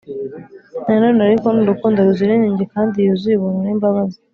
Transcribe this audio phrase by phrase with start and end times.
[0.85, 4.17] na none ariko ni urukundo ruzira inenge kandi yuzuye ubuntu n'imbabazi.